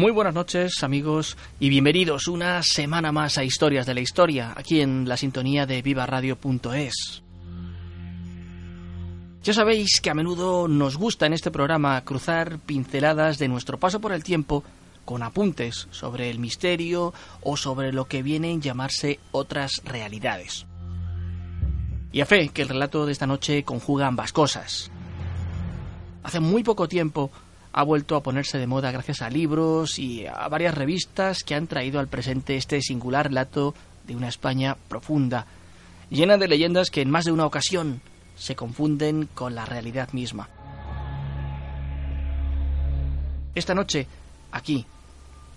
Muy 0.00 0.12
buenas 0.12 0.32
noches 0.32 0.82
amigos 0.82 1.36
y 1.58 1.68
bienvenidos 1.68 2.26
una 2.26 2.62
semana 2.62 3.12
más 3.12 3.36
a 3.36 3.44
Historias 3.44 3.84
de 3.84 3.92
la 3.92 4.00
Historia, 4.00 4.54
aquí 4.56 4.80
en 4.80 5.06
la 5.06 5.18
sintonía 5.18 5.66
de 5.66 5.82
vivaradio.es. 5.82 7.22
Ya 9.42 9.52
sabéis 9.52 10.00
que 10.00 10.08
a 10.08 10.14
menudo 10.14 10.68
nos 10.68 10.96
gusta 10.96 11.26
en 11.26 11.34
este 11.34 11.50
programa 11.50 12.02
cruzar 12.02 12.60
pinceladas 12.60 13.36
de 13.36 13.48
nuestro 13.48 13.78
paso 13.78 14.00
por 14.00 14.12
el 14.12 14.24
tiempo 14.24 14.64
con 15.04 15.22
apuntes 15.22 15.86
sobre 15.90 16.30
el 16.30 16.38
misterio 16.38 17.12
o 17.42 17.58
sobre 17.58 17.92
lo 17.92 18.06
que 18.06 18.22
vienen 18.22 18.62
llamarse 18.62 19.20
otras 19.32 19.82
realidades. 19.84 20.64
Y 22.10 22.22
a 22.22 22.24
fe 22.24 22.48
que 22.48 22.62
el 22.62 22.70
relato 22.70 23.04
de 23.04 23.12
esta 23.12 23.26
noche 23.26 23.64
conjuga 23.64 24.06
ambas 24.06 24.32
cosas. 24.32 24.90
Hace 26.22 26.40
muy 26.40 26.62
poco 26.62 26.88
tiempo 26.88 27.30
ha 27.72 27.82
vuelto 27.82 28.16
a 28.16 28.22
ponerse 28.22 28.58
de 28.58 28.66
moda 28.66 28.90
gracias 28.90 29.22
a 29.22 29.30
libros 29.30 29.98
y 29.98 30.26
a 30.26 30.48
varias 30.48 30.74
revistas 30.74 31.44
que 31.44 31.54
han 31.54 31.66
traído 31.66 32.00
al 32.00 32.08
presente 32.08 32.56
este 32.56 32.80
singular 32.82 33.28
relato 33.28 33.74
de 34.06 34.16
una 34.16 34.28
España 34.28 34.76
profunda, 34.88 35.46
llena 36.10 36.36
de 36.36 36.48
leyendas 36.48 36.90
que 36.90 37.02
en 37.02 37.10
más 37.10 37.24
de 37.24 37.32
una 37.32 37.46
ocasión 37.46 38.00
se 38.36 38.56
confunden 38.56 39.28
con 39.34 39.54
la 39.54 39.66
realidad 39.66 40.12
misma. 40.12 40.48
Esta 43.54 43.74
noche, 43.74 44.06
aquí, 44.52 44.86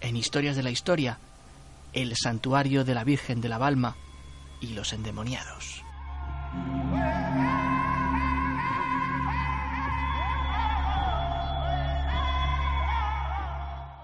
en 0.02 0.18
Historias 0.18 0.56
de 0.56 0.64
la 0.64 0.72
Historia, 0.72 1.18
el 1.94 2.16
santuario 2.16 2.84
de 2.84 2.96
la 2.96 3.04
Virgen 3.04 3.40
de 3.40 3.50
la 3.50 3.58
Balma 3.58 3.96
y 4.60 4.74
los 4.74 4.94
endemoniados. 4.94 5.84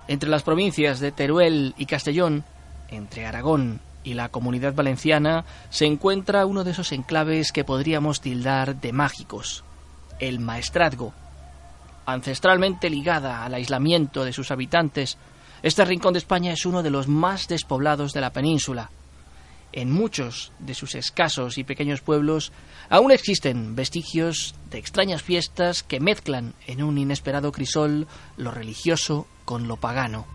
Entre 0.10 0.28
las 0.28 0.42
provincias 0.42 1.00
de 1.00 1.12
Teruel 1.12 1.76
y 1.78 1.86
Castellón, 1.86 2.44
entre 2.90 3.28
Aragón 3.28 3.80
y 4.04 4.16
la 4.16 4.30
Comunidad 4.30 4.74
Valenciana, 4.74 5.46
se 5.70 5.86
encuentra 5.86 6.48
uno 6.48 6.64
de 6.64 6.72
esos 6.72 6.92
enclaves 6.94 7.52
que 7.52 7.64
podríamos 7.64 8.20
tildar 8.20 8.82
de 8.82 8.92
mágicos, 8.92 9.64
el 10.20 10.40
Maestrazgo. 10.40 11.14
Ancestralmente 12.08 12.90
ligada 12.90 13.46
al 13.46 13.54
aislamiento 13.54 14.26
de 14.26 14.34
sus 14.34 14.50
habitantes, 14.50 15.20
este 15.62 15.86
rincón 15.86 16.14
de 16.14 16.20
España 16.20 16.54
es 16.54 16.66
uno 16.66 16.82
de 16.82 16.90
los 16.90 17.08
más 17.08 17.48
despoblados 17.48 18.12
de 18.12 18.22
la 18.22 18.34
península. 18.34 18.90
En 19.74 19.92
muchos 19.92 20.52
de 20.58 20.74
sus 20.74 20.96
escasos 20.96 21.60
y 21.60 21.64
pequeños 21.64 22.02
pueblos 22.02 22.52
aún 22.90 23.12
existen 23.12 23.76
vestigios 23.76 24.56
de 24.72 24.80
extrañas 24.80 25.22
fiestas 25.22 25.84
que 25.84 26.00
mezclan 26.00 26.56
en 26.66 26.82
un 26.82 26.98
inesperado 26.98 27.52
crisol 27.52 28.08
lo 28.38 28.50
religioso 28.50 29.28
con 29.50 29.68
lo 29.68 29.78
pagano. 29.78 30.28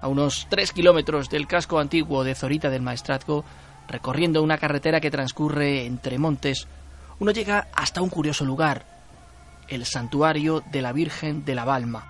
A 0.00 0.06
unos 0.06 0.46
tres 0.48 0.70
kilómetros 0.70 1.28
del 1.30 1.48
casco 1.48 1.80
antiguo 1.80 2.22
de 2.22 2.36
Zorita 2.36 2.70
del 2.70 2.82
Maestrazgo, 2.82 3.44
recorriendo 3.88 4.40
una 4.40 4.56
carretera 4.56 5.00
que 5.00 5.10
transcurre 5.10 5.84
entre 5.84 6.16
montes, 6.16 6.68
uno 7.18 7.32
llega 7.32 7.66
hasta 7.74 8.00
un 8.00 8.08
curioso 8.08 8.44
lugar, 8.44 8.86
el 9.66 9.84
santuario 9.84 10.62
de 10.70 10.80
la 10.80 10.92
Virgen 10.92 11.44
de 11.44 11.56
la 11.56 11.64
Balma. 11.64 12.06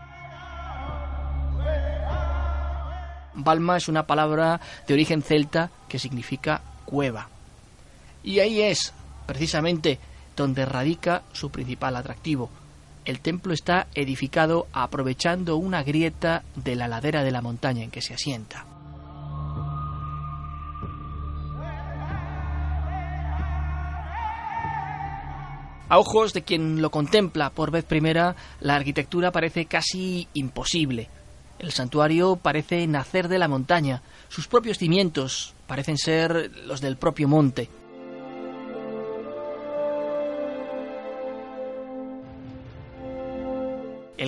Balma 3.33 3.79
es 3.79 3.89
una 3.89 4.07
palabra 4.07 4.61
de 4.87 4.93
origen 4.93 5.23
celta 5.23 5.71
que 5.89 5.99
significa 5.99 6.61
cueva. 6.85 7.31
Y 8.23 8.41
ahí 8.41 8.61
es, 8.61 8.93
precisamente, 9.25 9.99
donde 10.37 10.65
radica 10.65 11.23
su 11.33 11.51
principal 11.51 11.97
atractivo. 11.97 12.51
El 13.05 13.21
templo 13.21 13.53
está 13.53 13.87
edificado 13.95 14.67
aprovechando 14.73 15.57
una 15.57 15.83
grieta 15.83 16.43
de 16.57 16.75
la 16.75 16.89
ladera 16.89 17.23
de 17.23 17.31
la 17.31 17.43
montaña 17.43 17.83
en 17.83 17.91
que 17.91 18.01
se 18.01 18.15
asienta. 18.15 18.67
A 25.89 25.99
ojos 25.99 26.33
de 26.33 26.43
quien 26.43 26.81
lo 26.81 26.91
contempla 26.91 27.51
por 27.51 27.71
vez 27.71 27.85
primera, 27.85 28.35
la 28.61 28.75
arquitectura 28.75 29.31
parece 29.31 29.67
casi 29.67 30.27
imposible. 30.33 31.09
El 31.59 31.73
santuario 31.73 32.37
parece 32.37 32.87
nacer 32.87 33.29
de 33.29 33.39
la 33.39 33.49
montaña, 33.49 34.03
sus 34.29 34.49
propios 34.49 34.79
cimientos 34.79 35.55
parecen 35.67 35.99
ser 35.99 36.51
los 36.67 36.81
del 36.81 36.97
propio 36.97 37.29
monte. 37.29 37.69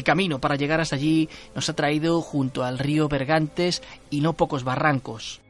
Camino 0.06 0.38
para 0.38 0.56
llegar 0.56 0.80
hasta 0.80 0.96
allí 0.96 1.28
nos 1.54 1.68
ha 1.68 1.74
traído 1.74 2.22
junto 2.22 2.64
al 2.64 2.78
río 2.78 3.08
Bergantes 3.08 3.82
y 4.08 4.22
no 4.22 4.32
pocos 4.32 4.64
barrancos. 4.64 5.42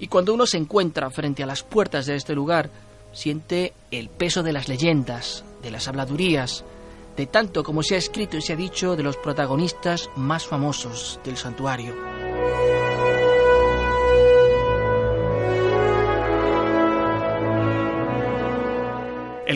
Y 0.00 0.08
cuando 0.08 0.34
uno 0.34 0.46
se 0.46 0.56
encuentra 0.56 1.10
frente 1.10 1.44
a 1.44 1.46
las 1.46 1.62
puertas 1.62 2.06
de 2.06 2.16
este 2.16 2.34
lugar, 2.34 2.70
siente 3.12 3.74
el 3.90 4.08
peso 4.08 4.42
de 4.42 4.52
las 4.52 4.68
leyendas, 4.68 5.44
de 5.62 5.70
las 5.70 5.86
habladurías, 5.86 6.64
de 7.16 7.26
tanto 7.26 7.62
como 7.62 7.82
se 7.82 7.94
ha 7.94 7.98
escrito 7.98 8.36
y 8.36 8.42
se 8.42 8.54
ha 8.54 8.56
dicho 8.56 8.96
de 8.96 9.04
los 9.04 9.16
protagonistas 9.16 10.10
más 10.16 10.46
famosos 10.46 11.20
del 11.24 11.36
santuario. 11.36 11.94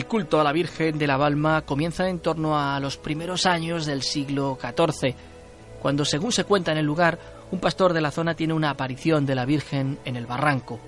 Culto 0.09 0.41
a 0.41 0.43
la 0.43 0.51
Virgen 0.51 0.97
de 0.97 1.07
la 1.07 1.17
Balma 1.17 1.61
comienza 1.61 2.09
en 2.09 2.19
torno 2.19 2.59
a 2.59 2.79
los 2.79 2.97
primeros 2.97 3.45
años 3.45 3.85
del 3.85 4.01
siglo 4.01 4.57
XIV, 4.59 5.13
cuando, 5.79 6.03
según 6.03 6.31
se 6.31 6.43
cuenta 6.43 6.71
en 6.71 6.79
el 6.79 6.85
lugar, 6.85 7.19
un 7.51 7.59
pastor 7.59 7.93
de 7.93 8.01
la 8.01 8.11
zona 8.11 8.33
tiene 8.33 8.53
una 8.53 8.71
aparición 8.71 9.25
de 9.25 9.35
la 9.35 9.45
Virgen 9.45 9.99
en 10.03 10.15
el 10.15 10.25
barranco. 10.25 10.79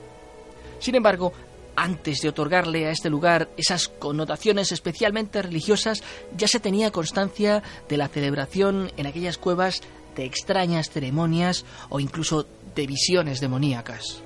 Sin 0.79 0.95
embargo, 0.95 1.31
antes 1.75 2.21
de 2.21 2.29
otorgarle 2.29 2.87
a 2.87 2.91
este 2.91 3.11
lugar 3.11 3.49
esas 3.57 3.87
connotaciones 3.87 4.71
especialmente 4.71 5.41
religiosas, 5.41 6.01
ya 6.35 6.47
se 6.47 6.59
tenía 6.59 6.91
constancia 6.91 7.61
de 7.87 7.97
la 7.97 8.07
celebración 8.07 8.91
en 8.97 9.05
aquellas 9.05 9.37
cuevas 9.37 9.81
de 10.15 10.25
extrañas 10.25 10.89
ceremonias 10.89 11.63
o 11.89 11.99
incluso 11.99 12.47
de 12.75 12.87
visiones 12.87 13.39
demoníacas. 13.39 14.23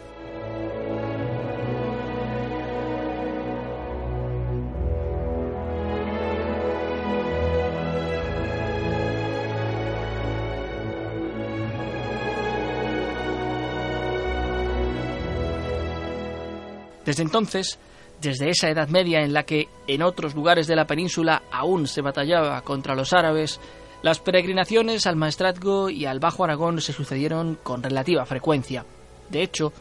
Desde 17.06 17.24
entonces, 17.24 17.80
desde 18.22 18.50
esa 18.50 18.70
Edad 18.70 18.90
Media 18.90 19.22
en 19.22 19.34
la 19.34 19.44
que 19.44 19.68
en 19.88 20.02
otros 20.02 20.36
lugares 20.36 20.68
de 20.68 20.76
la 20.76 20.88
península 20.88 21.44
aún 21.52 21.88
se 21.88 22.02
batallaba 22.02 22.62
contra 22.62 22.96
los 22.96 23.14
árabes, 23.14 23.60
las 24.02 24.20
peregrinaciones 24.20 25.06
al 25.08 25.16
Maestrazgo 25.16 25.90
y 25.90 26.06
al 26.06 26.20
Bajo 26.20 26.44
Aragón 26.44 26.82
se 26.82 26.94
sucedieron 26.94 27.58
con 27.64 27.82
relativa 27.82 28.26
frecuencia. 28.26 28.86
De 29.30 29.42
hecho, 29.42 29.72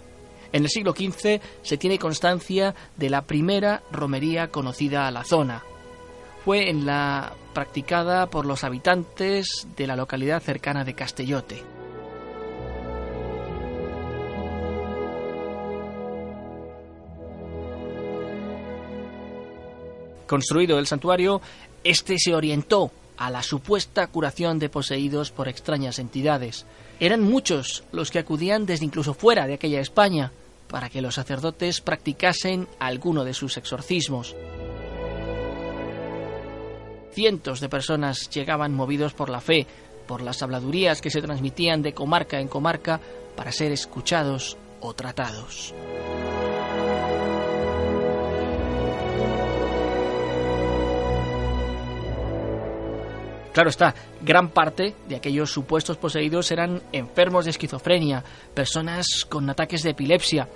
En 0.54 0.62
el 0.62 0.70
siglo 0.70 0.92
XV 0.92 1.40
se 1.62 1.76
tiene 1.78 1.98
constancia 1.98 2.76
de 2.96 3.10
la 3.10 3.22
primera 3.22 3.82
romería 3.90 4.52
conocida 4.52 5.08
a 5.08 5.10
la 5.10 5.24
zona. 5.24 5.64
Fue 6.44 6.70
en 6.70 6.86
la 6.86 7.32
practicada 7.52 8.28
por 8.28 8.46
los 8.46 8.62
habitantes 8.62 9.66
de 9.76 9.88
la 9.88 9.96
localidad 9.96 10.40
cercana 10.40 10.84
de 10.84 10.94
Castellote. 10.94 11.73
Construido 20.26 20.78
el 20.78 20.86
santuario, 20.86 21.40
este 21.82 22.18
se 22.18 22.34
orientó 22.34 22.90
a 23.16 23.30
la 23.30 23.42
supuesta 23.42 24.06
curación 24.08 24.58
de 24.58 24.68
poseídos 24.68 25.30
por 25.30 25.48
extrañas 25.48 25.98
entidades. 25.98 26.66
Eran 27.00 27.22
muchos 27.22 27.84
los 27.92 28.10
que 28.10 28.18
acudían 28.18 28.66
desde 28.66 28.84
incluso 28.84 29.14
fuera 29.14 29.46
de 29.46 29.54
aquella 29.54 29.80
España 29.80 30.32
para 30.68 30.88
que 30.88 31.02
los 31.02 31.14
sacerdotes 31.14 31.80
practicasen 31.80 32.66
alguno 32.78 33.24
de 33.24 33.34
sus 33.34 33.56
exorcismos. 33.56 34.34
Cientos 37.12 37.60
de 37.60 37.68
personas 37.68 38.28
llegaban 38.30 38.74
movidos 38.74 39.14
por 39.14 39.30
la 39.30 39.40
fe, 39.40 39.66
por 40.08 40.20
las 40.20 40.42
habladurías 40.42 41.00
que 41.00 41.10
se 41.10 41.22
transmitían 41.22 41.82
de 41.82 41.94
comarca 41.94 42.40
en 42.40 42.48
comarca 42.48 43.00
para 43.36 43.52
ser 43.52 43.70
escuchados 43.70 44.56
o 44.80 44.94
tratados. 44.94 45.72
Claro 53.54 53.70
está, 53.70 53.94
gran 54.20 54.48
parte 54.48 54.96
de 55.08 55.14
aquellos 55.14 55.52
supuestos 55.52 55.96
poseídos 55.96 56.50
eran 56.50 56.82
enfermos 56.90 57.44
de 57.44 57.52
esquizofrenia, 57.52 58.24
personas 58.52 59.24
con 59.28 59.48
ataques 59.48 59.84
de 59.84 59.90
epilepsia. 59.90 60.48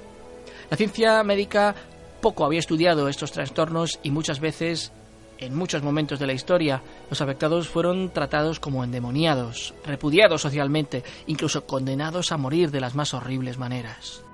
La 0.69 0.77
ciencia 0.77 1.23
médica 1.23 1.77
poco 2.21 2.45
había 2.45 2.59
estudiado 2.59 3.09
estos 3.09 3.31
trastornos 3.31 4.01
y 4.03 4.11
muchas 4.11 4.41
veces, 4.41 4.91
en 5.39 5.55
muchos 5.55 5.81
momentos 5.81 6.19
de 6.19 6.27
la 6.27 6.33
historia, 6.33 6.83
los 7.09 7.21
afectados 7.21 7.69
fueron 7.69 8.11
tratados 8.11 8.59
como 8.59 8.83
endemoniados, 8.83 9.75
repudiados 9.87 10.43
socialmente, 10.43 11.05
incluso 11.29 11.67
condenados 11.67 12.33
a 12.33 12.37
morir 12.37 12.73
de 12.73 12.81
las 12.81 12.97
más 12.97 13.15
horribles 13.15 13.59
maneras. 13.59 14.25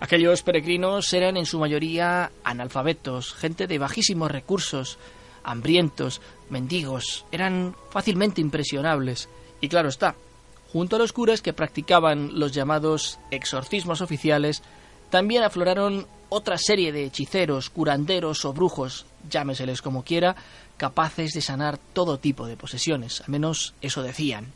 Aquellos 0.00 0.42
peregrinos 0.42 1.12
eran 1.12 1.36
en 1.36 1.44
su 1.44 1.58
mayoría 1.58 2.32
analfabetos, 2.42 3.34
gente 3.34 3.66
de 3.66 3.78
bajísimos 3.78 4.30
recursos, 4.30 4.98
hambrientos, 5.44 6.22
mendigos, 6.48 7.26
eran 7.30 7.76
fácilmente 7.90 8.40
impresionables. 8.40 9.28
Y 9.60 9.68
claro 9.68 9.90
está, 9.90 10.14
junto 10.72 10.96
a 10.96 10.98
los 10.98 11.12
curas 11.12 11.42
que 11.42 11.52
practicaban 11.52 12.38
los 12.38 12.52
llamados 12.52 13.18
exorcismos 13.30 14.00
oficiales, 14.00 14.62
también 15.10 15.42
afloraron 15.42 16.06
otra 16.30 16.56
serie 16.56 16.92
de 16.92 17.04
hechiceros, 17.04 17.68
curanderos 17.68 18.44
o 18.46 18.54
brujos, 18.54 19.04
llámeseles 19.28 19.82
como 19.82 20.02
quiera, 20.02 20.34
capaces 20.78 21.32
de 21.32 21.42
sanar 21.42 21.76
todo 21.76 22.18
tipo 22.18 22.46
de 22.46 22.56
posesiones, 22.56 23.20
al 23.20 23.28
menos 23.28 23.74
eso 23.82 24.02
decían. 24.02 24.54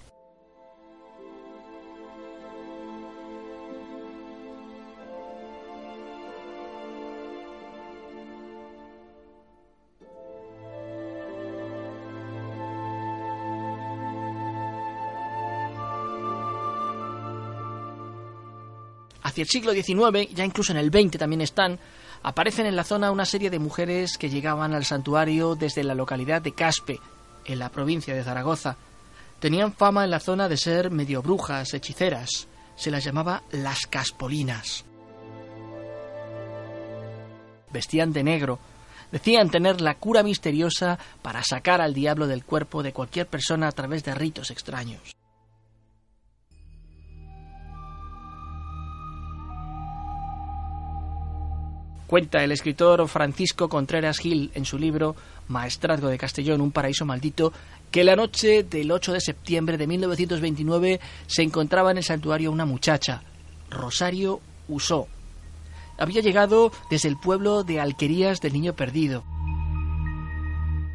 Hacia 19.34 19.42
el 19.42 19.48
siglo 19.48 19.72
XIX, 19.72 20.32
ya 20.32 20.44
incluso 20.44 20.70
en 20.70 20.78
el 20.78 20.92
XX 20.92 21.19
también 21.19 21.40
están, 21.40 21.81
aparecen 22.22 22.66
en 22.66 22.76
la 22.76 22.84
zona 22.84 23.10
una 23.10 23.25
serie 23.25 23.50
de 23.50 23.58
mujeres 23.58 24.16
que 24.16 24.31
llegaban 24.31 24.75
al 24.75 24.84
santuario 24.84 25.56
desde 25.56 25.82
la 25.82 25.96
localidad 25.96 26.40
de 26.40 26.52
Caspe, 26.52 27.00
en 27.44 27.58
la 27.58 27.69
provincia 27.69 28.14
de 28.14 28.22
Zaragoza. 28.22 28.76
Tenían 29.40 29.72
fama 29.72 30.04
en 30.04 30.12
la 30.12 30.20
zona 30.20 30.48
de 30.48 30.56
ser 30.56 30.92
medio 30.92 31.20
brujas, 31.20 31.75
hechiceras. 31.75 32.46
Se 32.76 32.92
las 32.92 33.02
llamaba 33.02 33.42
las 33.50 33.88
Caspolinas. 33.88 34.84
Vestían 37.72 38.12
de 38.12 38.22
negro. 38.22 38.60
Decían 39.10 39.50
tener 39.50 39.81
la 39.81 39.96
cura 39.96 40.22
misteriosa 40.22 40.96
para 41.22 41.42
sacar 41.42 41.81
al 41.81 41.92
diablo 41.92 42.28
del 42.28 42.44
cuerpo 42.44 42.84
de 42.84 42.92
cualquier 42.92 43.26
persona 43.26 43.66
a 43.66 43.72
través 43.72 44.04
de 44.04 44.14
ritos 44.14 44.52
extraños. 44.52 45.13
Cuenta 52.06 52.45
el 52.45 52.53
escritor 52.53 53.09
Francisco 53.09 53.69
Contreras 53.69 54.19
Gil 54.19 54.51
en 54.55 54.65
su 54.67 54.79
libro 54.79 55.17
Maestrazgo 55.49 56.09
de 56.09 56.19
Castellón, 56.19 56.61
un 56.61 56.71
paraíso 56.71 57.06
maldito, 57.06 57.53
que 57.91 58.05
la 58.05 58.15
noche 58.15 58.62
del 58.62 58.91
8 58.91 59.15
de 59.15 59.21
septiembre 59.21 59.79
de 59.79 59.87
1929 59.87 61.01
se 61.27 61.43
encontraba 61.43 61.93
en 61.93 61.99
el 61.99 62.05
santuario 62.05 62.53
una 62.53 62.67
muchacha, 62.67 63.23
Rosario 63.71 64.41
Usó. 64.69 65.09
Había 65.97 66.21
llegado 66.21 66.73
desde 66.91 67.09
el 67.09 67.17
pueblo 67.17 67.65
de 67.65 67.81
Alquerías 67.81 68.41
del 68.41 68.53
Niño 68.53 68.75
Perdido. 68.75 69.25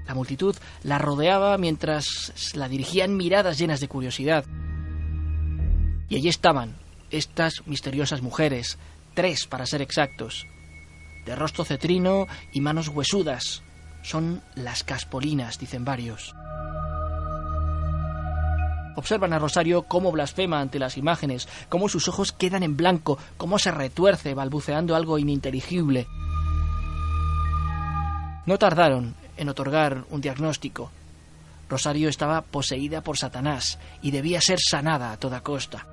La 0.08 0.14
multitud 0.14 0.56
la 0.84 0.98
rodeaba 0.98 1.58
mientras 1.58 2.52
la 2.54 2.68
dirigían 2.68 3.16
miradas 3.16 3.58
llenas 3.58 3.80
de 3.80 3.88
curiosidad. 3.88 4.46
Y 6.10 6.16
allí 6.16 6.28
estaban 6.28 6.76
estas 7.12 7.66
misteriosas 7.66 8.22
mujeres, 8.22 8.78
tres 9.14 9.48
para 9.48 9.66
ser 9.66 9.82
exactos, 9.82 10.48
de 11.30 11.36
rostro 11.36 11.64
cetrino 11.64 12.28
y 12.52 12.60
manos 12.60 12.88
huesudas. 12.88 13.62
Son 14.02 14.42
las 14.56 14.84
caspolinas, 14.84 15.60
dicen 15.60 15.86
varios. 15.86 16.34
Observan 18.96 19.34
a 19.34 19.38
Rosario 19.38 19.84
cómo 19.84 20.12
blasfema 20.12 20.60
ante 20.60 20.80
las 20.80 20.98
imágenes, 20.98 21.48
cómo 21.70 21.88
sus 21.88 22.08
ojos 22.08 22.32
quedan 22.32 22.64
en 22.64 22.76
blanco, 22.76 23.20
cómo 23.38 23.60
se 23.60 23.70
retuerce 23.70 24.34
balbuceando 24.34 24.96
algo 24.96 25.20
ininteligible. 25.20 26.08
No 28.48 28.58
tardaron 28.58 29.14
en 29.38 29.50
otorgar 29.50 30.06
un 30.10 30.22
diagnóstico. 30.22 30.90
Rosario 31.70 32.10
estaba 32.10 32.42
poseída 32.42 33.02
por 33.02 33.20
Satanás 33.20 33.78
y 34.02 34.10
debía 34.10 34.42
ser 34.42 34.58
sanada 34.60 35.12
a 35.12 35.18
toda 35.18 35.42
costa. 35.42 35.86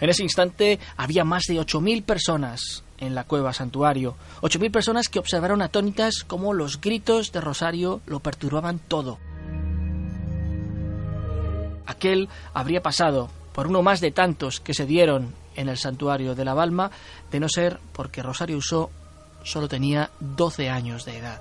En 0.00 0.10
ese 0.10 0.22
instante 0.22 0.78
había 0.96 1.24
más 1.24 1.44
de 1.48 1.54
8.000 1.54 2.04
personas 2.04 2.84
en 2.98 3.14
la 3.14 3.24
cueva 3.24 3.52
santuario. 3.52 4.16
8.000 4.42 4.70
personas 4.70 5.08
que 5.08 5.18
observaron 5.18 5.62
atónitas 5.62 6.24
cómo 6.26 6.52
los 6.52 6.80
gritos 6.80 7.32
de 7.32 7.40
Rosario 7.40 8.00
lo 8.06 8.20
perturbaban 8.20 8.78
todo. 8.78 9.18
Aquel 11.86 12.28
habría 12.52 12.82
pasado 12.82 13.30
por 13.52 13.68
uno 13.68 13.82
más 13.82 14.00
de 14.00 14.10
tantos 14.10 14.60
que 14.60 14.74
se 14.74 14.86
dieron 14.86 15.34
en 15.54 15.68
el 15.68 15.78
santuario 15.78 16.34
de 16.34 16.44
la 16.44 16.52
Balma, 16.52 16.90
de 17.30 17.40
no 17.40 17.48
ser 17.48 17.78
porque 17.92 18.22
Rosario 18.22 18.58
Usó 18.58 18.90
solo 19.44 19.68
tenía 19.68 20.10
12 20.20 20.68
años 20.68 21.04
de 21.04 21.18
edad. 21.18 21.40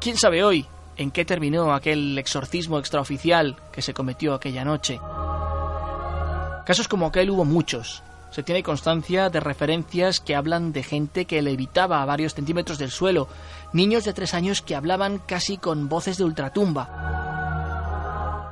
¿Quién 0.00 0.18
sabe 0.18 0.42
hoy 0.42 0.66
en 1.02 1.10
qué 1.10 1.24
terminó 1.24 1.74
aquel 1.74 2.16
exorcismo 2.16 2.78
extraoficial 2.78 3.56
que 3.72 3.82
se 3.82 3.92
cometió 3.92 4.34
aquella 4.34 4.64
noche. 4.64 5.00
Casos 6.64 6.88
como 6.88 7.06
aquel 7.06 7.30
hubo 7.30 7.44
muchos. 7.44 8.02
Se 8.30 8.42
tiene 8.42 8.62
constancia 8.62 9.28
de 9.28 9.40
referencias 9.40 10.20
que 10.20 10.34
hablan 10.34 10.72
de 10.72 10.82
gente 10.82 11.26
que 11.26 11.42
levitaba 11.42 12.00
a 12.00 12.06
varios 12.06 12.34
centímetros 12.34 12.78
del 12.78 12.90
suelo, 12.90 13.28
niños 13.74 14.04
de 14.04 14.14
tres 14.14 14.32
años 14.32 14.62
que 14.62 14.74
hablaban 14.74 15.18
casi 15.18 15.58
con 15.58 15.88
voces 15.88 16.16
de 16.16 16.24
ultratumba. 16.24 16.88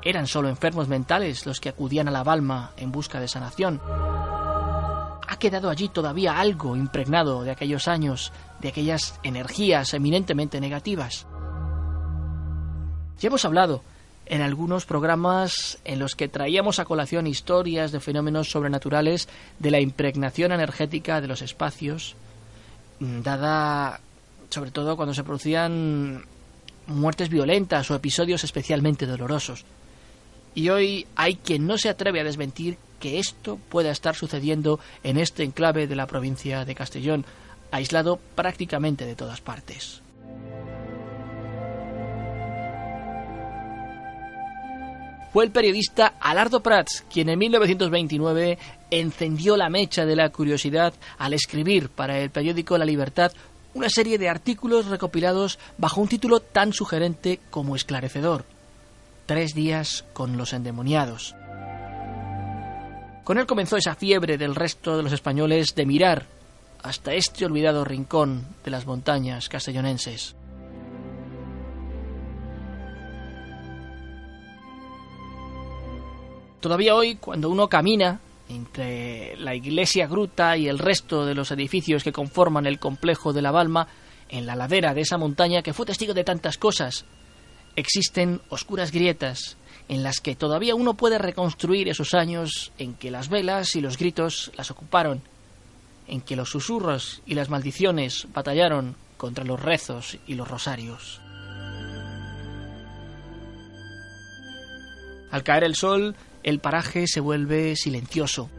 Eran 0.02 0.26
solo 0.26 0.48
enfermos 0.48 0.88
mentales 0.88 1.46
los 1.46 1.60
que 1.60 1.68
acudían 1.68 2.08
a 2.08 2.10
la 2.10 2.24
Balma 2.24 2.72
en 2.76 2.92
busca 2.92 3.20
de 3.20 3.28
sanación. 3.28 3.80
Ha 5.26 5.36
quedado 5.38 5.70
allí 5.70 5.88
todavía 5.88 6.40
algo 6.40 6.76
impregnado 6.76 7.44
de 7.44 7.52
aquellos 7.52 7.86
años, 7.86 8.32
de 8.60 8.68
aquellas 8.68 9.18
energías 9.22 9.94
eminentemente 9.94 10.60
negativas. 10.60 11.26
Ya 13.20 13.28
hemos 13.28 13.44
hablado 13.44 13.82
en 14.24 14.40
algunos 14.40 14.86
programas 14.86 15.78
en 15.84 15.98
los 15.98 16.14
que 16.14 16.28
traíamos 16.28 16.78
a 16.78 16.86
colación 16.86 17.26
historias 17.26 17.92
de 17.92 18.00
fenómenos 18.00 18.50
sobrenaturales 18.50 19.28
de 19.58 19.70
la 19.70 19.80
impregnación 19.80 20.52
energética 20.52 21.20
de 21.20 21.28
los 21.28 21.42
espacios, 21.42 22.16
mm, 23.00 23.20
dada 23.20 24.00
sobre 24.48 24.70
todo 24.70 24.96
cuando 24.96 25.14
se 25.14 25.22
producían 25.22 26.24
muertes 26.86 27.28
violentas 27.28 27.90
o 27.90 27.94
episodios 27.94 28.42
especialmente 28.42 29.06
dolorosos. 29.06 29.64
Y 30.54 30.70
hoy 30.70 31.06
hay 31.14 31.36
quien 31.36 31.66
no 31.66 31.76
se 31.76 31.90
atreve 31.90 32.20
a 32.20 32.24
desmentir 32.24 32.78
que 33.00 33.18
esto 33.18 33.58
pueda 33.68 33.90
estar 33.90 34.16
sucediendo 34.16 34.80
en 35.02 35.18
este 35.18 35.44
enclave 35.44 35.86
de 35.86 35.96
la 35.96 36.06
provincia 36.06 36.64
de 36.64 36.74
Castellón, 36.74 37.24
aislado 37.70 38.18
prácticamente 38.34 39.04
de 39.06 39.14
todas 39.14 39.40
partes. 39.40 40.02
Fue 45.32 45.44
el 45.44 45.52
periodista 45.52 46.14
Alardo 46.20 46.60
Prats 46.60 47.04
quien 47.12 47.28
en 47.28 47.38
1929 47.38 48.58
encendió 48.90 49.56
la 49.56 49.70
mecha 49.70 50.04
de 50.04 50.16
la 50.16 50.28
curiosidad 50.30 50.92
al 51.18 51.34
escribir 51.34 51.88
para 51.88 52.18
el 52.18 52.30
periódico 52.30 52.76
La 52.76 52.84
Libertad 52.84 53.32
una 53.72 53.88
serie 53.88 54.18
de 54.18 54.28
artículos 54.28 54.86
recopilados 54.86 55.60
bajo 55.78 56.00
un 56.00 56.08
título 56.08 56.40
tan 56.40 56.72
sugerente 56.72 57.38
como 57.50 57.76
esclarecedor. 57.76 58.44
Tres 59.26 59.54
días 59.54 60.04
con 60.12 60.36
los 60.36 60.52
endemoniados. 60.52 61.36
Con 63.22 63.38
él 63.38 63.46
comenzó 63.46 63.76
esa 63.76 63.94
fiebre 63.94 64.36
del 64.36 64.56
resto 64.56 64.96
de 64.96 65.04
los 65.04 65.12
españoles 65.12 65.76
de 65.76 65.86
mirar 65.86 66.26
hasta 66.82 67.14
este 67.14 67.44
olvidado 67.44 67.84
rincón 67.84 68.44
de 68.64 68.72
las 68.72 68.86
montañas 68.86 69.48
castellonenses. 69.48 70.34
Todavía 76.60 76.94
hoy, 76.94 77.16
cuando 77.16 77.48
uno 77.48 77.68
camina 77.68 78.20
entre 78.48 79.36
la 79.36 79.54
iglesia 79.54 80.06
gruta 80.06 80.56
y 80.56 80.68
el 80.68 80.78
resto 80.78 81.24
de 81.24 81.34
los 81.34 81.50
edificios 81.52 82.04
que 82.04 82.12
conforman 82.12 82.66
el 82.66 82.78
complejo 82.78 83.32
de 83.32 83.42
la 83.42 83.50
Balma, 83.50 83.88
en 84.28 84.46
la 84.46 84.56
ladera 84.56 84.94
de 84.94 85.00
esa 85.00 85.18
montaña 85.18 85.62
que 85.62 85.72
fue 85.72 85.86
testigo 85.86 86.14
de 86.14 86.24
tantas 86.24 86.58
cosas, 86.58 87.04
existen 87.76 88.40
oscuras 88.48 88.92
grietas 88.92 89.56
en 89.88 90.02
las 90.02 90.20
que 90.20 90.36
todavía 90.36 90.74
uno 90.74 90.94
puede 90.94 91.18
reconstruir 91.18 91.88
esos 91.88 92.14
años 92.14 92.72
en 92.78 92.94
que 92.94 93.10
las 93.10 93.28
velas 93.28 93.74
y 93.74 93.80
los 93.80 93.96
gritos 93.96 94.52
las 94.56 94.70
ocuparon, 94.70 95.22
en 96.06 96.20
que 96.20 96.36
los 96.36 96.50
susurros 96.50 97.22
y 97.26 97.34
las 97.34 97.48
maldiciones 97.48 98.28
batallaron 98.32 98.96
contra 99.16 99.44
los 99.44 99.60
rezos 99.60 100.18
y 100.26 100.34
los 100.34 100.48
rosarios. 100.48 101.20
Al 105.30 105.42
caer 105.44 105.64
el 105.64 105.76
sol, 105.76 106.16
el 106.42 106.58
paraje 106.58 107.06
se 107.06 107.20
vuelve 107.20 107.76
silencioso. 107.76 108.50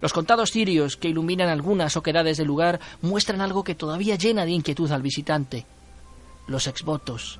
Los 0.00 0.12
contados 0.12 0.50
cirios 0.50 0.96
que 0.96 1.08
iluminan 1.08 1.48
algunas 1.48 1.96
oquedades 1.96 2.36
del 2.36 2.48
lugar 2.48 2.80
muestran 3.02 3.40
algo 3.40 3.62
que 3.62 3.76
todavía 3.76 4.16
llena 4.16 4.44
de 4.44 4.50
inquietud 4.50 4.90
al 4.90 5.00
visitante. 5.00 5.64
Los 6.48 6.66
exvotos. 6.66 7.38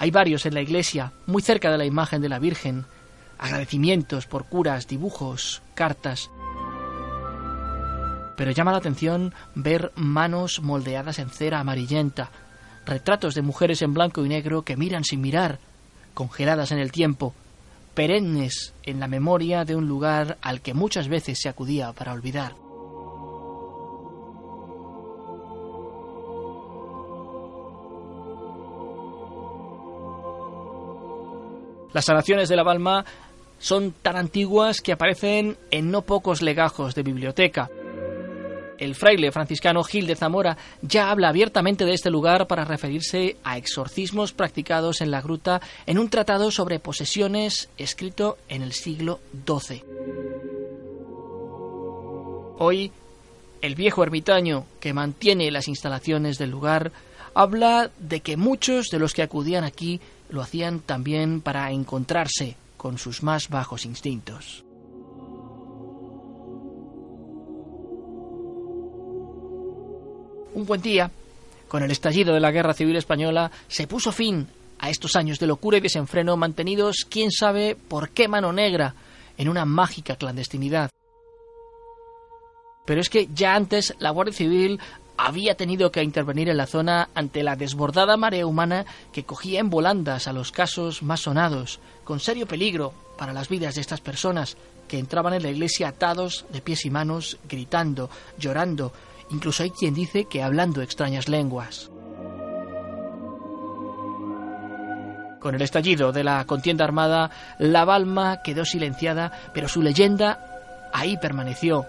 Hay 0.00 0.10
varios 0.10 0.44
en 0.46 0.54
la 0.54 0.60
iglesia, 0.60 1.12
muy 1.26 1.40
cerca 1.40 1.70
de 1.70 1.78
la 1.78 1.84
imagen 1.84 2.20
de 2.20 2.28
la 2.28 2.40
Virgen. 2.40 2.84
Agradecimientos 3.38 4.26
por 4.26 4.46
curas, 4.46 4.88
dibujos, 4.88 5.62
cartas. 5.74 6.30
Pero 8.36 8.50
llama 8.50 8.72
la 8.72 8.78
atención 8.78 9.32
ver 9.54 9.92
manos 9.94 10.60
moldeadas 10.62 11.18
en 11.20 11.30
cera 11.30 11.60
amarillenta, 11.60 12.30
retratos 12.86 13.34
de 13.34 13.42
mujeres 13.42 13.82
en 13.82 13.94
blanco 13.94 14.24
y 14.24 14.28
negro 14.28 14.62
que 14.62 14.76
miran 14.76 15.04
sin 15.04 15.20
mirar, 15.20 15.60
congeladas 16.14 16.72
en 16.72 16.78
el 16.78 16.90
tiempo, 16.90 17.34
perennes 17.94 18.74
en 18.82 19.00
la 19.00 19.08
memoria 19.08 19.64
de 19.64 19.76
un 19.76 19.88
lugar 19.88 20.38
al 20.42 20.60
que 20.60 20.74
muchas 20.74 21.08
veces 21.08 21.38
se 21.40 21.48
acudía 21.48 21.92
para 21.92 22.12
olvidar. 22.12 22.54
Las 31.92 32.04
sanaciones 32.04 32.48
de 32.48 32.56
la 32.56 32.62
Balma 32.62 33.04
son 33.58 33.92
tan 33.92 34.16
antiguas 34.16 34.80
que 34.80 34.92
aparecen 34.92 35.58
en 35.70 35.90
no 35.90 36.02
pocos 36.02 36.40
legajos 36.40 36.94
de 36.94 37.02
biblioteca 37.02 37.68
el 38.80 38.94
fraile 38.94 39.30
franciscano 39.30 39.84
Gil 39.84 40.06
de 40.06 40.16
Zamora 40.16 40.56
ya 40.82 41.10
habla 41.10 41.28
abiertamente 41.28 41.84
de 41.84 41.92
este 41.92 42.10
lugar 42.10 42.46
para 42.46 42.64
referirse 42.64 43.36
a 43.44 43.56
exorcismos 43.56 44.32
practicados 44.32 45.02
en 45.02 45.10
la 45.10 45.20
gruta 45.20 45.60
en 45.86 45.98
un 45.98 46.08
tratado 46.08 46.50
sobre 46.50 46.80
posesiones 46.80 47.68
escrito 47.76 48.38
en 48.48 48.62
el 48.62 48.72
siglo 48.72 49.20
XII. 49.46 49.84
Hoy, 52.58 52.90
el 53.60 53.74
viejo 53.74 54.02
ermitaño 54.02 54.64
que 54.80 54.94
mantiene 54.94 55.50
las 55.50 55.68
instalaciones 55.68 56.38
del 56.38 56.50
lugar 56.50 56.90
habla 57.34 57.90
de 57.98 58.20
que 58.20 58.36
muchos 58.36 58.88
de 58.88 58.98
los 58.98 59.12
que 59.12 59.22
acudían 59.22 59.64
aquí 59.64 60.00
lo 60.30 60.40
hacían 60.40 60.80
también 60.80 61.42
para 61.42 61.70
encontrarse 61.70 62.56
con 62.76 62.96
sus 62.96 63.22
más 63.22 63.50
bajos 63.50 63.84
instintos. 63.84 64.64
Un 70.52 70.66
buen 70.66 70.82
día, 70.82 71.10
con 71.68 71.82
el 71.82 71.90
estallido 71.92 72.34
de 72.34 72.40
la 72.40 72.50
Guerra 72.50 72.74
Civil 72.74 72.96
Española, 72.96 73.50
se 73.68 73.86
puso 73.86 74.10
fin 74.10 74.48
a 74.80 74.90
estos 74.90 75.14
años 75.14 75.38
de 75.38 75.46
locura 75.46 75.76
y 75.76 75.80
desenfreno 75.80 76.36
mantenidos, 76.36 77.06
quién 77.08 77.30
sabe 77.30 77.76
por 77.76 78.10
qué 78.10 78.26
mano 78.26 78.52
negra, 78.52 78.94
en 79.38 79.48
una 79.48 79.64
mágica 79.64 80.16
clandestinidad. 80.16 80.90
Pero 82.84 83.00
es 83.00 83.08
que 83.08 83.28
ya 83.32 83.54
antes 83.54 83.94
la 84.00 84.10
Guardia 84.10 84.34
Civil 84.34 84.80
había 85.16 85.54
tenido 85.54 85.92
que 85.92 86.02
intervenir 86.02 86.48
en 86.48 86.56
la 86.56 86.66
zona 86.66 87.10
ante 87.14 87.44
la 87.44 87.54
desbordada 87.54 88.16
marea 88.16 88.46
humana 88.46 88.86
que 89.12 89.24
cogía 89.24 89.60
en 89.60 89.70
volandas 89.70 90.26
a 90.26 90.32
los 90.32 90.50
casos 90.50 91.02
más 91.02 91.20
sonados, 91.20 91.78
con 92.02 92.18
serio 92.18 92.48
peligro 92.48 92.92
para 93.16 93.32
las 93.32 93.48
vidas 93.48 93.76
de 93.76 93.82
estas 93.82 94.00
personas 94.00 94.56
que 94.88 94.98
entraban 94.98 95.34
en 95.34 95.42
la 95.44 95.50
iglesia 95.50 95.88
atados 95.88 96.46
de 96.50 96.60
pies 96.60 96.84
y 96.84 96.90
manos, 96.90 97.38
gritando, 97.48 98.10
llorando, 98.38 98.92
Incluso 99.30 99.62
hay 99.62 99.70
quien 99.70 99.94
dice 99.94 100.24
que 100.24 100.42
hablando 100.42 100.82
extrañas 100.82 101.28
lenguas. 101.28 101.90
Con 105.40 105.54
el 105.54 105.62
estallido 105.62 106.12
de 106.12 106.22
la 106.22 106.44
contienda 106.44 106.84
armada, 106.84 107.30
la 107.58 107.84
Balma 107.84 108.42
quedó 108.42 108.64
silenciada, 108.64 109.32
pero 109.54 109.68
su 109.68 109.80
leyenda 109.80 110.90
ahí 110.92 111.16
permaneció. 111.16 111.86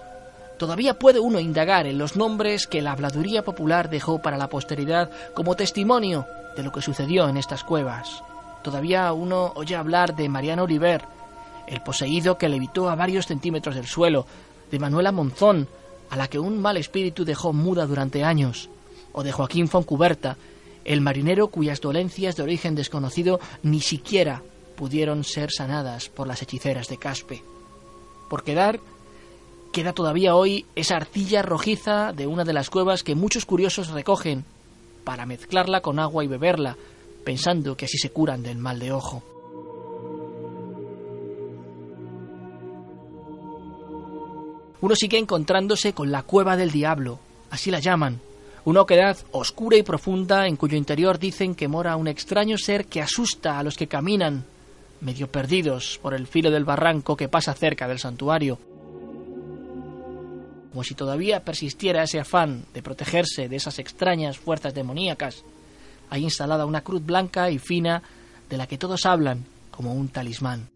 Todavía 0.58 0.94
puede 0.94 1.20
uno 1.20 1.40
indagar 1.40 1.88
en 1.88 1.98
los 1.98 2.16
nombres 2.16 2.68
que 2.68 2.82
la 2.82 2.92
habladuría 2.92 3.44
popular 3.44 3.90
dejó 3.90 4.22
para 4.22 4.38
la 4.38 4.48
posteridad 4.48 5.10
como 5.34 5.56
testimonio 5.56 6.26
de 6.56 6.64
lo 6.64 6.72
que 6.72 6.82
sucedió 6.82 7.28
en 7.28 7.38
estas 7.38 7.64
cuevas. 7.64 8.24
Todavía 8.62 9.12
uno 9.12 9.52
oye 9.56 9.76
hablar 9.76 10.16
de 10.16 10.30
Mariano 10.30 10.64
Oliver, 10.64 11.02
el 11.68 11.82
poseído 11.82 12.38
que 12.38 12.48
levitó 12.48 12.90
a 12.90 12.96
varios 12.96 13.26
centímetros 13.26 13.76
del 13.76 13.88
suelo, 13.88 14.26
de 14.70 14.80
Manuela 14.80 15.12
Monzón, 15.12 15.68
a 16.12 16.18
la 16.18 16.28
que 16.28 16.40
un 16.40 16.62
mal 16.62 16.76
espíritu 16.76 17.24
dejó 17.24 17.54
muda 17.54 17.88
durante 17.88 18.26
años, 18.26 18.70
o 19.14 19.24
de 19.24 19.32
Joaquín 19.32 19.70
Foncuberta, 19.70 20.36
el 20.84 21.00
marinero 21.00 21.48
cuyas 21.48 21.80
dolencias 21.80 22.36
de 22.36 22.44
origen 22.44 22.76
desconocido 22.76 23.40
ni 23.64 23.80
siquiera 23.80 24.44
pudieron 24.76 25.24
ser 25.24 25.52
sanadas 25.52 26.10
por 26.10 26.28
las 26.28 26.42
hechiceras 26.42 26.90
de 26.90 26.98
Caspe. 26.98 27.42
Por 28.30 28.44
quedar, 28.44 28.82
queda 29.72 29.94
todavía 29.94 30.36
hoy 30.36 30.66
esa 30.76 30.98
arcilla 30.98 31.44
rojiza 31.44 32.12
de 32.12 32.28
una 32.28 32.44
de 32.44 32.54
las 32.54 32.70
cuevas 32.70 33.04
que 33.04 33.16
muchos 33.16 33.46
curiosos 33.46 33.88
recogen 33.88 34.44
para 35.06 35.26
mezclarla 35.26 35.80
con 35.80 35.98
agua 35.98 36.26
y 36.26 36.28
beberla, 36.28 36.76
pensando 37.24 37.78
que 37.78 37.86
así 37.86 37.98
se 37.98 38.12
curan 38.12 38.44
del 38.44 38.58
mal 38.58 38.80
de 38.80 38.92
ojo. 38.92 39.24
Uno 44.82 44.96
sigue 44.96 45.18
encontrándose 45.18 45.94
con 45.94 46.12
la 46.12 46.24
cueva 46.24 46.58
del 46.58 46.72
diablo, 46.72 47.20
así 47.50 47.72
la 47.72 47.80
llaman, 47.80 48.20
una 48.66 48.82
oquedad 48.82 49.18
oscura 49.32 49.78
y 49.78 49.84
profunda 49.84 50.48
en 50.48 50.56
cuyo 50.56 50.78
interior 50.78 51.18
dicen 51.18 51.56
que 51.56 51.68
mora 51.68 51.96
un 51.96 52.08
extraño 52.08 52.58
ser 52.58 52.86
que 52.86 53.02
asusta 53.02 53.58
a 53.58 53.64
los 53.64 53.76
que 53.76 53.88
caminan, 53.88 54.46
medio 55.02 55.32
perdidos 55.32 56.00
por 56.02 56.14
el 56.14 56.28
filo 56.28 56.52
del 56.52 56.66
barranco 56.66 57.16
que 57.16 57.28
pasa 57.28 57.54
cerca 57.54 57.88
del 57.88 58.00
santuario. 58.00 58.60
Como 60.72 60.84
si 60.84 60.96
todavía 60.96 61.44
persistiera 61.44 62.04
ese 62.04 62.20
afán 62.20 62.66
de 62.74 62.82
protegerse 62.82 63.50
de 63.50 63.56
esas 63.56 63.80
extrañas 63.80 64.38
fuerzas 64.38 64.74
demoníacas, 64.74 65.44
hay 66.10 66.24
instalada 66.24 66.66
una 66.66 66.82
cruz 66.82 67.06
blanca 67.06 67.50
y 67.50 67.58
fina 67.58 68.02
de 68.50 68.58
la 68.58 68.68
que 68.68 68.78
todos 68.78 69.06
hablan 69.06 69.46
como 69.72 69.94
un 69.94 70.10
talismán. 70.10 70.71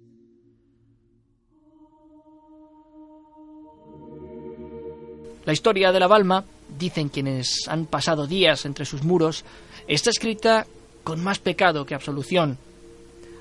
La 5.46 5.54
historia 5.54 5.92
de 5.92 6.00
la 6.00 6.08
Balma, 6.08 6.44
dicen 6.78 7.10
quienes 7.10 7.68
han 7.68 7.86
pasado 7.86 8.25
días 8.25 8.66
entre 8.66 8.86
sus 8.86 9.04
muros, 9.04 9.46
está 9.88 10.10
escrita 10.10 10.66
con 11.04 11.24
más 11.24 11.38
pecado 11.38 11.86
que 11.86 11.94
absolución. 11.94 12.58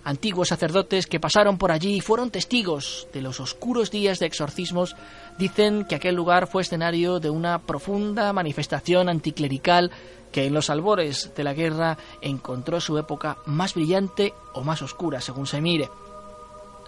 Antiguos 0.04 0.49
sacerdotes 0.49 1.06
que 1.06 1.18
pasaron 1.18 1.56
por 1.56 1.73
allí 1.73 1.94
y 1.94 2.00
fueron 2.02 2.30
testigos 2.30 3.08
de 3.14 3.23
los 3.23 3.40
oscuros 3.40 3.90
días 3.90 4.18
de 4.18 4.26
exorcismos 4.26 4.94
dicen 5.38 5.87
que 5.87 5.94
aquel 5.94 6.14
lugar 6.14 6.46
fue 6.46 6.61
escenario 6.61 7.20
de 7.20 7.30
una 7.30 7.58
profunda 7.61 8.30
manifestación 8.34 9.08
anticlerical 9.08 9.90
que 10.30 10.44
en 10.44 10.52
los 10.52 10.68
albores 10.68 11.32
de 11.34 11.44
la 11.44 11.54
guerra 11.54 11.96
encontró 12.20 12.82
su 12.82 12.99
época 12.99 13.38
más 13.46 13.73
brillante 13.73 14.34
o 14.52 14.62
más 14.62 14.82
oscura, 14.82 15.23
según 15.23 15.46
se 15.46 15.62
mire. 15.62 15.88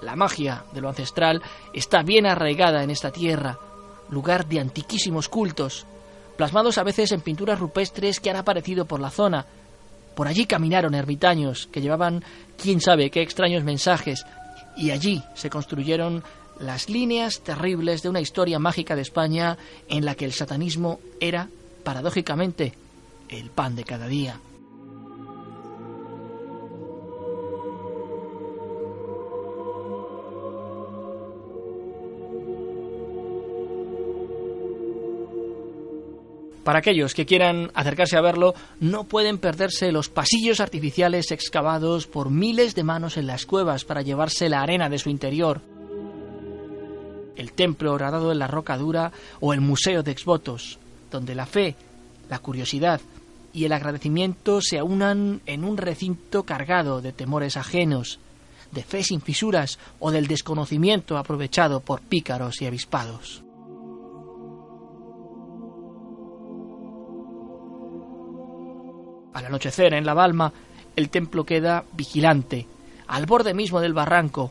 La 0.03 0.15
magia 0.15 0.65
de 0.73 0.83
lo 0.83 0.91
ancestral 0.91 1.43
está 1.73 2.03
bien 2.03 2.27
arraigada 2.27 2.83
en 2.83 2.91
esta 2.91 3.13
tierra, 3.13 3.59
lugar 4.11 4.47
de 4.47 4.61
antiquísimos 4.61 5.29
cultos, 5.29 5.87
plasmados 6.37 6.79
a 6.79 6.85
veces 6.85 7.13
en 7.13 7.21
pinturas 7.21 7.59
rupestres 7.59 8.21
que 8.21 8.31
han 8.31 8.37
aparecido 8.37 8.85
por 8.85 9.01
la 9.01 9.11
zona. 9.11 9.47
Por 10.15 10.29
allí 10.29 10.47
caminaron 10.47 10.95
ermitaños 10.95 11.69
que 11.71 11.81
llevaban 11.81 12.25
quién 12.61 12.81
sabe 12.81 13.11
qué 13.11 13.23
extraños 13.23 13.65
mensajes, 13.65 14.25
y 14.77 14.91
allí 14.91 15.23
se 15.35 15.51
construyeron 15.51 16.23
las 16.61 16.89
líneas 16.89 17.41
terribles 17.41 18.03
de 18.03 18.09
una 18.09 18.21
historia 18.21 18.59
mágica 18.59 18.95
de 18.95 19.03
España 19.03 19.59
en 19.89 20.05
la 20.05 20.15
que 20.15 20.25
el 20.25 20.33
satanismo 20.33 21.01
era, 21.21 21.49
paradójicamente, 21.85 22.75
el 23.29 23.51
pan 23.51 23.77
de 23.77 23.85
cada 23.85 24.07
día. 24.07 24.41
Para 36.67 36.81
aquellos 36.81 37.15
que 37.15 37.27
quieran 37.27 37.71
acercarse 37.75 38.17
a 38.17 38.21
verlo, 38.21 38.53
no 38.81 39.05
pueden 39.05 39.39
perderse 39.39 39.93
los 39.93 40.09
pasillos 40.09 40.59
artificiales 40.59 41.31
excavados 41.31 42.09
por 42.09 42.29
miles 42.29 42.75
de 42.75 42.83
manos 42.83 43.17
en 43.17 43.29
las 43.29 43.47
cuevas 43.47 43.85
para 43.85 44.03
llevarse 44.03 44.49
la 44.49 44.63
arena 44.63 44.89
de 44.89 44.99
su 44.99 45.09
interior. 45.09 45.61
El 47.37 47.53
templo 47.53 47.93
horadado 47.93 48.33
en 48.33 48.41
la 48.41 48.49
roca 48.49 48.77
dura 48.77 49.13
o 49.39 49.53
el 49.53 49.61
museo 49.61 50.03
de 50.03 50.11
exvotos, 50.11 50.81
donde 51.09 51.37
la 51.37 51.47
fe, 51.47 51.77
la 52.29 52.41
curiosidad 52.41 53.01
y 53.53 53.65
el 53.65 53.73
agradecimiento 53.73 54.61
se 54.61 54.81
aunan 54.81 55.43
en 55.47 55.63
un 55.63 55.77
recinto 55.77 56.43
cargado 56.43 57.01
de 57.01 57.13
temores 57.13 57.57
ajenos, 57.57 58.19
de 58.73 58.83
fe 58.83 59.05
sin 59.05 59.21
fisuras 59.21 59.79
o 60.01 60.11
del 60.11 60.27
desconocimiento 60.27 61.17
aprovechado 61.17 61.79
por 61.79 62.01
pícaros 62.01 62.61
y 62.61 62.67
avispados. 62.67 63.46
Al 69.37 69.45
anochecer 69.45 69.93
en 69.93 70.07
la 70.07 70.15
Balma, 70.15 70.51
el 70.97 71.11
templo 71.11 71.45
queda 71.45 71.85
vigilante, 71.93 72.67
al 73.07 73.27
borde 73.27 73.53
mismo 73.53 73.83
del 73.83 73.93
barranco, 73.93 74.51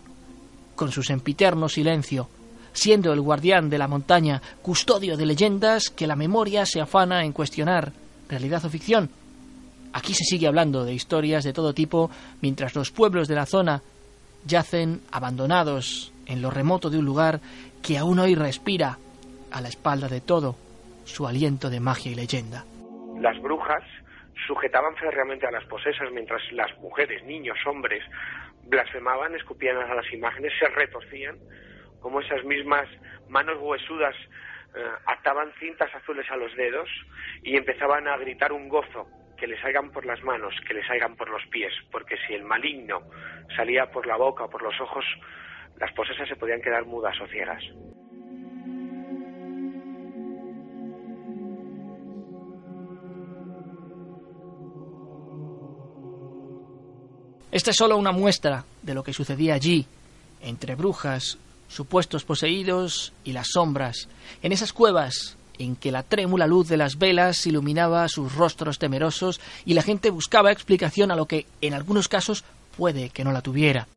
con 0.76 0.92
su 0.92 1.02
sempiterno 1.02 1.68
silencio, 1.68 2.30
siendo 2.72 3.12
el 3.12 3.20
guardián 3.20 3.68
de 3.68 3.80
la 3.80 3.88
montaña, 3.88 4.44
custodio 4.62 5.18
de 5.18 5.26
leyendas 5.26 5.90
que 5.90 6.06
la 6.06 6.16
memoria 6.16 6.68
se 6.68 6.82
afana 6.82 7.26
en 7.26 7.32
cuestionar, 7.32 7.94
realidad 8.30 8.64
o 8.64 8.70
ficción. 8.70 9.10
Aquí 9.92 10.14
se 10.14 10.24
sigue 10.24 10.46
hablando 10.46 10.86
de 10.86 10.94
historias 10.94 11.44
de 11.44 11.54
todo 11.54 11.74
tipo, 11.74 12.12
mientras 12.42 12.76
los 12.76 12.92
pueblos 12.92 13.28
de 13.28 13.34
la 13.34 13.48
zona 13.48 13.82
yacen 14.46 15.02
abandonados 15.12 16.14
en 16.28 16.44
lo 16.44 16.52
remoto 16.52 16.92
de 16.92 17.00
un 17.00 17.06
lugar 17.06 17.40
que 17.82 17.98
aún 17.98 18.20
hoy 18.20 18.36
respira, 18.36 19.00
a 19.50 19.62
la 19.62 19.68
espalda 19.68 20.08
de 20.08 20.22
todo, 20.22 20.56
su 21.06 21.26
aliento 21.26 21.72
de 21.72 21.80
magia 21.80 22.12
y 22.12 22.16
leyenda. 22.16 22.66
Las 23.20 23.42
brujas 23.42 23.82
sujetaban 24.48 24.96
férreamente 24.96 25.48
a 25.48 25.52
las 25.52 25.66
posesas 25.66 26.12
mientras 26.12 26.42
las 26.52 26.76
mujeres, 26.80 27.24
niños, 27.24 27.58
hombres 27.66 28.04
blasfemaban, 28.64 29.36
escupían 29.36 29.78
a 29.78 29.94
las 29.94 30.12
imágenes, 30.12 30.54
se 30.60 30.68
retorcían, 30.68 31.38
como 32.00 32.22
esas 32.22 32.44
mismas 32.44 32.88
manos 33.30 33.58
huesudas 33.60 34.16
eh, 34.76 34.86
ataban 35.06 35.52
cintas 35.60 35.94
azules 35.96 36.30
a 36.30 36.36
los 36.36 36.56
dedos 36.56 36.90
y 37.44 37.58
empezaban 37.58 38.08
a 38.08 38.18
gritar 38.18 38.52
un 38.52 38.70
gozo, 38.70 39.08
que 39.38 39.48
les 39.48 39.60
salgan 39.62 39.92
por 39.92 40.06
las 40.06 40.24
manos, 40.24 40.54
que 40.68 40.74
les 40.74 40.88
salgan 40.88 41.16
por 41.16 41.30
los 41.30 41.46
pies, 41.48 41.74
porque 41.92 42.18
si 42.26 42.34
el 42.34 42.44
maligno 42.44 43.02
salía 43.56 43.92
por 43.92 44.08
la 44.08 44.16
boca 44.16 44.46
o 44.46 44.50
por 44.50 44.62
los 44.62 44.80
ojos, 44.80 45.06
las 45.78 45.92
posesas 45.94 46.28
se 46.28 46.36
podían 46.36 46.62
quedar 46.62 46.86
mudas 46.86 47.20
o 47.20 47.28
ciegas. 47.28 47.64
Esta 57.56 57.72
es 57.72 57.78
solo 57.78 57.96
una 57.96 58.12
muestra 58.12 58.66
de 58.82 58.94
lo 58.94 59.02
que 59.02 59.14
sucedía 59.14 59.54
allí, 59.54 59.86
entre 60.42 60.76
brujas, 60.76 61.38
supuestos 61.70 62.26
poseídos 62.26 63.14
y 63.24 63.32
las 63.32 63.48
sombras, 63.54 64.10
en 64.44 64.52
esas 64.52 64.74
cuevas 64.74 65.38
en 65.58 65.78
que 65.78 65.90
la 65.90 66.04
trémula 66.04 66.48
luz 66.48 66.68
de 66.68 66.76
las 66.76 66.98
velas 66.98 67.48
iluminaba 67.48 68.10
sus 68.10 68.36
rostros 68.36 68.78
temerosos 68.78 69.40
y 69.64 69.74
la 69.74 69.84
gente 69.84 70.10
buscaba 70.10 70.52
explicación 70.52 71.12
a 71.12 71.16
lo 71.16 71.28
que, 71.28 71.46
en 71.62 71.74
algunos 71.74 72.10
casos, 72.10 72.44
puede 72.76 73.10
que 73.10 73.24
no 73.24 73.32
la 73.32 73.40
tuviera. 73.40 73.88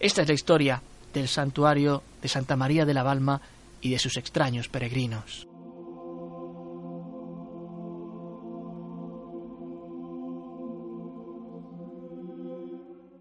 Esta 0.00 0.22
es 0.22 0.28
la 0.28 0.34
historia 0.34 0.82
del 1.12 1.28
santuario 1.28 2.02
de 2.22 2.28
Santa 2.28 2.56
María 2.56 2.86
de 2.86 2.94
la 2.94 3.02
Balma 3.02 3.42
y 3.82 3.90
de 3.90 3.98
sus 3.98 4.16
extraños 4.16 4.68
peregrinos. 4.68 5.46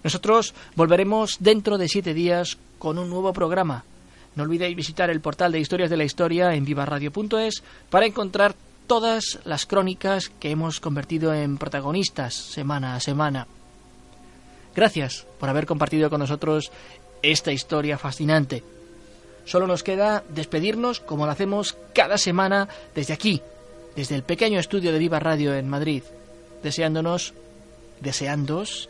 Nosotros 0.04 0.54
volveremos 0.76 1.38
dentro 1.40 1.78
de 1.78 1.88
siete 1.88 2.14
días 2.14 2.58
con 2.80 2.98
un 2.98 3.10
nuevo 3.10 3.34
programa. 3.34 3.84
No 4.36 4.44
olvidéis 4.44 4.76
visitar 4.76 5.10
el 5.10 5.22
portal 5.22 5.52
de 5.52 5.60
Historias 5.60 5.90
de 5.90 5.98
la 5.98 6.04
Historia 6.04 6.54
en 6.56 6.66
vivaradio.es 6.66 7.64
para 7.90 8.06
encontrar 8.06 8.56
todas 8.88 9.40
las 9.46 9.66
crónicas 9.66 10.30
que 10.40 10.52
hemos 10.52 10.80
convertido 10.80 11.34
en 11.34 11.58
protagonistas 11.58 12.34
semana 12.34 12.96
a 12.96 13.00
semana. 13.00 13.48
Gracias 14.76 15.26
por 15.40 15.50
haber 15.50 15.66
compartido 15.66 16.10
con 16.10 16.20
nosotros 16.20 16.72
esta 17.22 17.52
historia 17.52 17.98
fascinante. 17.98 18.64
Solo 19.46 19.68
nos 19.68 19.84
queda 19.84 20.24
despedirnos 20.30 21.00
como 21.00 21.26
lo 21.26 21.32
hacemos 21.32 21.78
cada 21.94 22.18
semana 22.18 22.70
desde 22.96 23.14
aquí, 23.14 23.42
desde 23.96 24.16
el 24.16 24.24
pequeño 24.24 24.60
estudio 24.60 24.92
de 24.92 25.00
Viva 25.00 25.20
Radio 25.20 25.56
en 25.56 25.68
Madrid, 25.68 26.04
deseándonos, 26.64 27.34
deseándos 28.00 28.90